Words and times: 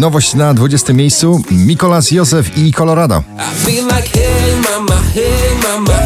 Nowość 0.00 0.34
na 0.34 0.54
20 0.54 0.92
miejscu. 0.92 1.42
Mikolas 1.50 2.10
Józef 2.10 2.58
i 2.58 2.72
Colorado. 2.72 3.22
I 3.38 3.66
feel 3.66 3.84
like 3.84 4.18
hey 4.18 4.56
mama, 4.56 5.00
hey 5.14 5.56
mama, 5.62 5.96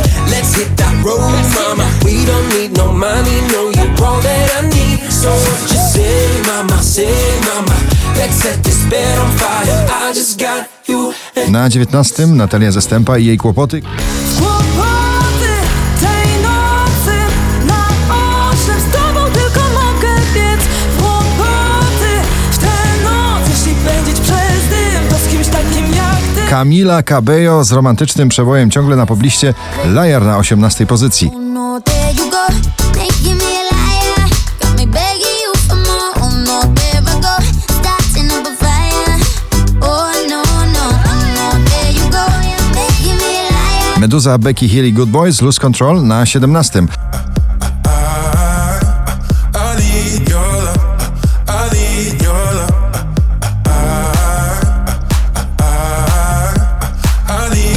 Oh 39.80 40.26
no, 40.28 40.42
no, 40.74 40.86
oh 41.06 41.22
no, 41.36 41.64
there 41.70 41.92
you 41.92 42.10
go, 42.10 42.26
making 42.74 43.16
me 43.16 43.30
a 43.38 43.52
liar. 43.54 44.00
Meduza 44.00 44.36
Becky 44.38 44.66
Hill 44.66 44.86
i 44.86 44.90
Good 44.90 45.12
Boys 45.12 45.40
Lose 45.40 45.60
Control 45.60 46.02
na 46.02 46.24
17. 46.24 47.39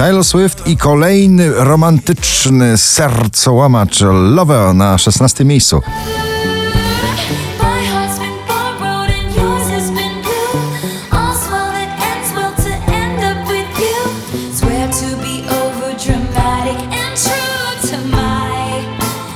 Taylor 0.04 0.24
Swift 0.24 0.68
i 0.68 0.78
kolejny 0.78 1.54
romantyczny 1.54 2.78
sercołamacz 2.78 4.02
Love 4.12 4.74
na 4.74 4.98
16 4.98 5.46
miejscu. 5.46 5.82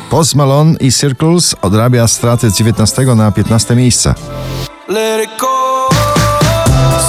Post 0.09 0.35
Malone 0.35 0.75
i 0.79 0.91
Circles 0.91 1.55
odrabia 1.61 2.07
straty 2.07 2.49
z 2.49 2.57
19 2.57 3.05
na 3.15 3.31
15 3.31 3.75
miejsce. 3.75 4.13
let 4.87 5.23
it 5.23 5.39
go. 5.39 5.87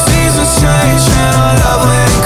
Seasons 0.07 0.61
change 0.61 1.03
and 1.19 1.37
our 1.37 1.55
love 1.65 1.89
ain't 1.91 2.18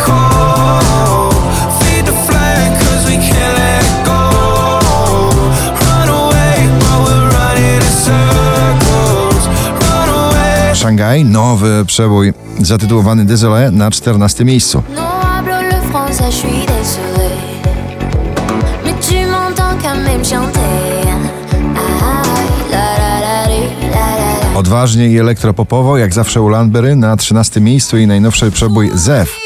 Szangaj, 10.82 11.24
nowy 11.24 11.84
przebój 11.86 12.32
zatytułowany 12.58 13.24
Désolé 13.24 13.72
na 13.72 13.90
14 13.90 14.44
miejscu. 14.44 14.82
Odważnie 24.54 25.08
i 25.08 25.18
elektropopowo, 25.18 25.98
jak 25.98 26.14
zawsze 26.14 26.40
u 26.40 26.48
na 26.96 27.16
13 27.16 27.60
miejscu 27.60 27.98
i 27.98 28.06
najnowszy 28.06 28.50
przebój 28.50 28.90
zew, 28.94 29.38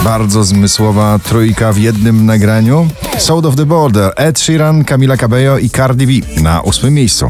Bardzo 0.03 0.43
zmysłowa 0.43 1.19
trójka 1.19 1.73
w 1.73 1.77
jednym 1.77 2.25
nagraniu. 2.25 2.87
Sound 3.17 3.45
of 3.45 3.55
the 3.55 3.65
Border, 3.65 4.13
Ed 4.15 4.39
Sheeran, 4.39 4.85
Camila 4.85 5.17
Cabello 5.17 5.57
i 5.57 5.69
Cardi 5.69 6.07
B 6.07 6.41
na 6.41 6.61
ósmym 6.61 6.93
miejscu. 6.93 7.27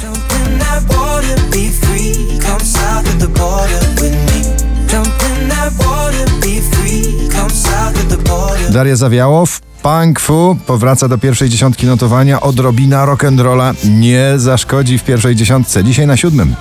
Daria 8.75 8.95
Zawiałow, 8.95 9.59
Punk 9.81 10.19
Fu 10.19 10.57
powraca 10.67 11.07
do 11.07 11.17
pierwszej 11.17 11.49
dziesiątki 11.49 11.85
notowania. 11.85 12.41
Odrobina 12.41 13.05
rock'n'rolla 13.05 13.73
nie 13.89 14.33
zaszkodzi 14.37 14.97
w 14.97 15.03
pierwszej 15.03 15.35
dziesiątce. 15.35 15.83
Dzisiaj 15.83 16.07
na 16.07 16.17
siódmym. 16.17 16.55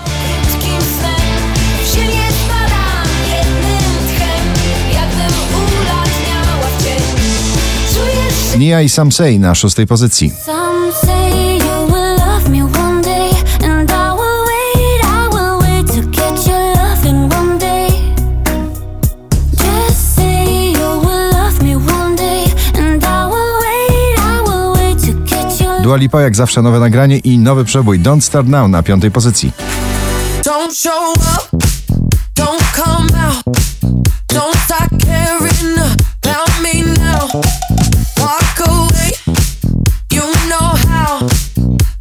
Nia 8.58 8.82
i 8.82 8.88
Sam 8.88 9.12
Say 9.12 9.38
na 9.38 9.54
szóstej 9.54 9.86
pozycji. 9.86 10.32
Dua 25.84 25.96
Lipa 25.96 26.20
jak 26.20 26.36
zawsze 26.36 26.62
nowe 26.62 26.80
nagranie 26.80 27.18
i 27.18 27.38
nowy 27.38 27.64
przebój 27.64 28.00
Don't 28.00 28.20
Start 28.20 28.48
Now 28.48 28.68
na 28.68 28.82
piątej 28.82 29.10
pozycji. 29.10 29.52
Don't 30.42 30.74
show 30.74 31.16
up, 31.16 31.64
don't 32.36 32.62
come 32.74 33.26
out, 33.26 33.44
don't 34.32 34.64
start 34.64 34.90
caring 35.06 35.78
about 35.78 36.62
me 36.62 37.04
now. 37.04 37.42
Walk 38.18 38.68
away, 38.68 39.10
you 40.12 40.22
know 40.48 40.74
how. 40.88 41.28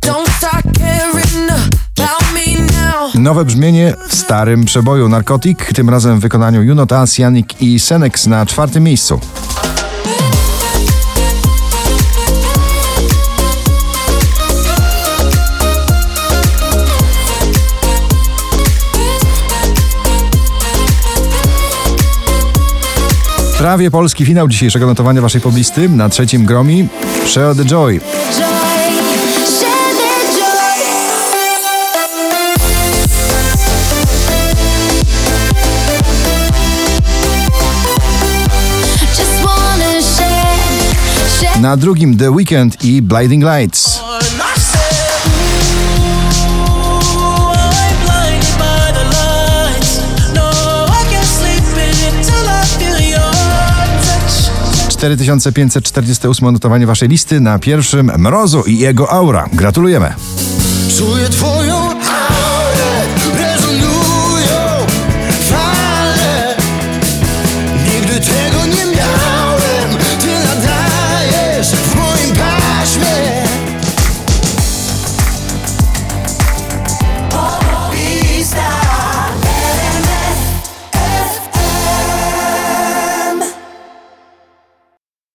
Don't 0.01 0.29
start 0.38 0.65
caring 0.77 1.51
about 1.51 2.33
me 2.33 2.65
now. 2.65 3.15
Nowe 3.15 3.45
brzmienie 3.45 3.94
w 4.09 4.15
starym 4.15 4.65
przeboju 4.65 5.09
Narcotic, 5.09 5.59
tym 5.75 5.89
razem 5.89 6.19
w 6.19 6.21
wykonaniu 6.21 6.63
Juno 6.63 6.86
Tas, 6.86 7.18
Janik 7.18 7.62
i 7.62 7.79
Senex 7.79 8.27
na 8.27 8.45
czwartym 8.45 8.83
miejscu. 8.83 9.19
Prawie 23.63 23.92
polski 23.92 24.25
finał 24.25 24.48
dzisiejszego 24.48 24.86
notowania 24.86 25.21
waszej 25.21 25.42
poblisty. 25.42 25.89
Na 25.89 26.10
trzecim 26.10 26.45
gromi 26.45 26.88
Share 27.25 27.56
the 27.56 27.65
Joy. 27.65 28.00
Na 41.62 41.77
drugim 41.77 42.18
The 42.18 42.31
Weekend 42.31 42.83
i 42.83 43.01
Blinding 43.01 43.44
Lights. 43.44 44.00
4548 55.03 56.51
notowanie 56.51 56.88
waszej 56.88 57.09
listy. 57.09 57.39
Na 57.39 57.59
pierwszym 57.59 58.11
Mrozu 58.17 58.63
i 58.67 58.77
jego 58.77 59.11
aura. 59.11 59.50
Gratulujemy. 59.53 60.13
Czuję 60.97 61.29
twoją 61.29 62.02